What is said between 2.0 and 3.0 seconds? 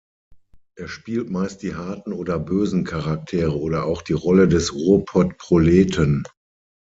oder „bösen“